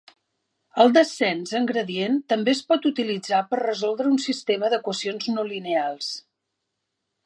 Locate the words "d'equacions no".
4.77-5.49